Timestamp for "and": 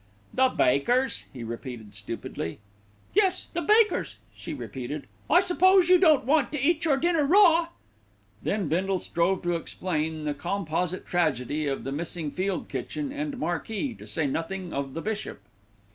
13.11-13.37